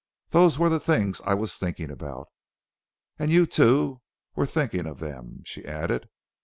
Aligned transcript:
"Those 0.29 0.57
were 0.57 0.69
the 0.69 0.79
things 0.79 1.21
I 1.27 1.35
was 1.35 1.59
thinking 1.59 1.91
about. 1.91 2.27
And 3.19 3.29
you, 3.29 3.45
too, 3.45 4.01
were 4.33 4.47
thinking 4.47 4.87
of 4.87 4.97
them," 4.97 5.43
she 5.45 5.63
added. 5.63 6.09